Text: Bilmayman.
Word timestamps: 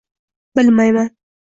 Bilmayman. 0.55 1.15